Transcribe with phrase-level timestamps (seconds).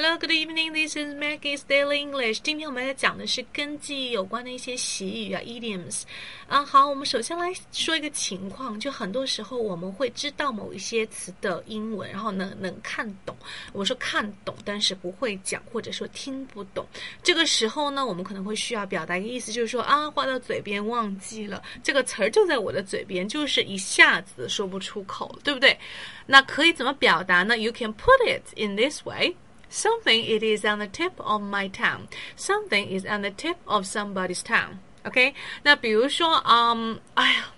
[0.00, 0.72] Hello, good evening.
[0.72, 2.38] This is Maggie's Daily English.
[2.44, 6.02] 今天我们来讲的是跟记忆有关的一些习语啊，idioms。
[6.46, 13.36] 啊，好，我们首先来说一个情况，就很多时候我们会知道某一些词的英文，然后呢能看懂。
[13.72, 16.86] 我说看懂，但是不会讲，或者说听不懂。
[17.20, 25.76] 这个时候呢，我们可能会需要表达一个意思，就是说啊，话到嘴边忘记了，这个词儿就在我的嘴边，就是一下子说不出口，对不对？
[26.24, 29.34] 那可以怎么表达呢？You can put it in this way.
[29.69, 32.07] Something it is on the tip of my tongue.
[32.37, 34.77] Something is on the tip of somebody's tongue.
[35.03, 35.33] OK，
[35.63, 37.53] 那比如说，嗯，哎呀，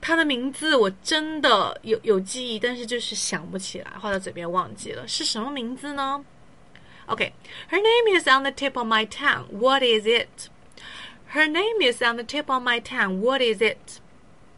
[0.00, 6.24] 他的名字我真的有有记忆，但是就是想不起来，话到嘴边忘记了，是什么名字呢？
[7.06, 9.46] OK，her name is on the tip of my tongue.
[9.50, 10.48] What is it?
[11.32, 13.20] Her name is on the tip of my tongue.
[13.20, 14.00] What is it?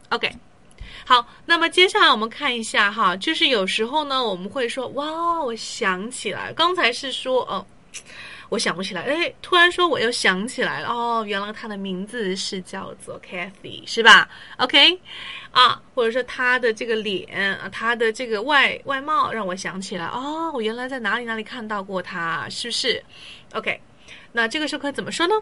[0.09, 0.37] OK。
[1.08, 7.64] 好，那么接下来我们看一下哈，就是有时候呢，我们会说哇，我想起来，刚才是说哦，
[8.48, 14.98] 我想不起来，哎，突然说我又想起来了，哦，原来他的名字是叫做 Kathy，是吧？OK，
[15.52, 23.00] 啊，或者说他的这个脸啊，他的这个外外貌让我想起来，哦，我原来在哪里哪里看到过他，是不是
[23.52, 23.80] ？OK，
[24.32, 25.36] 那这个时候可以怎么说呢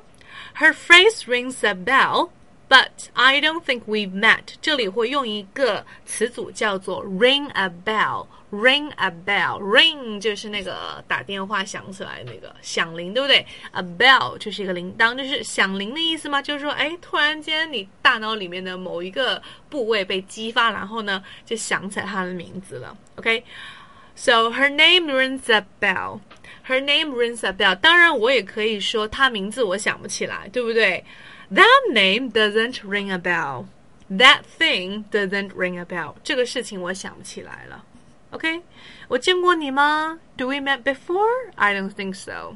[0.59, 2.29] ？Her face rings a bell。
[2.74, 4.44] But I don't think we've met。
[4.62, 13.44] 这里会用一个词组叫做 ring a bell。ring a bell。ring 就是那个打电话响起来那个响铃，对不对？
[13.72, 16.44] a bell 就是一个铃铛，就是响铃的意思吗？
[16.44, 22.96] 就是说，哎，突然间你大脑里面的某一个部位被激发，然后呢就想起来他的名字了。
[23.16, 27.76] OK，so her name rings a bell。her name rings a bell。
[27.76, 31.04] 当然，我也可以说她名字我想不起来，对不对
[31.52, 33.66] ？That name doesn't ring a bell.
[34.10, 36.16] That thing doesn't ring a bell.
[36.24, 37.86] 这个事情我想不起来了。
[38.32, 38.62] OK，
[39.08, 40.20] 我见过你吗？
[40.38, 41.52] Do we met before?
[41.56, 42.56] I don't think so.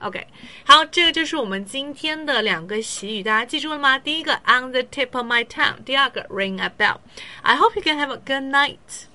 [0.00, 0.26] OK，
[0.66, 3.98] 好，这个就是我们今天的两个习语，大家记住了吗？
[3.98, 8.50] 第一个 on the tip of my tongue，第二个 ring a bell。I hope you can have a good
[8.50, 9.06] night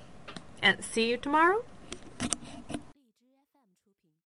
[0.62, 1.62] and see you tomorrow.